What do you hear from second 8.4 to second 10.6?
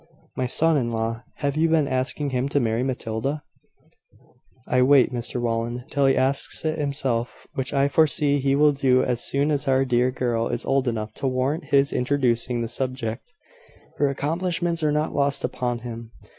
will do as soon as our dear girl